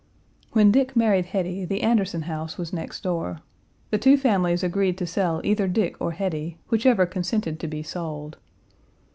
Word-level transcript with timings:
When 0.53 0.71
Dick 0.71 0.95
married 0.95 1.27
Hetty, 1.27 1.63
the 1.63 1.83
Anderson 1.83 2.23
house 2.23 2.57
was 2.57 2.73
next 2.73 3.03
door. 3.03 3.41
The 3.91 3.99
two 3.99 4.17
families 4.17 4.63
agreed 4.63 4.97
to 4.97 5.05
sell 5.05 5.41
either 5.43 5.67
Dick 5.67 5.95
or 6.01 6.13
Hetty, 6.13 6.57
whichever 6.69 7.05
consented 7.05 7.59
to 7.59 7.67
be 7.67 7.83
sold. 7.83 8.37